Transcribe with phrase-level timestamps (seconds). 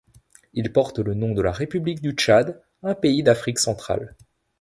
[0.53, 4.15] Il porte le nom de la république du Tchad, un pays d'Afrique centrale.